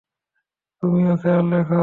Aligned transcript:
তুমিও 0.83 1.13
খেয়াল 1.21 1.45
রেখো। 1.53 1.79